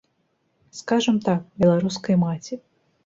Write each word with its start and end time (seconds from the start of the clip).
Скажам 0.79 1.19
так, 1.27 1.39
беларускай 1.65 2.15
маці. 2.25 2.53